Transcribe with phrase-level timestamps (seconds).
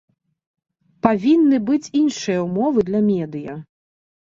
[1.07, 3.53] Павінны быць іншыя ўмовы для медыя.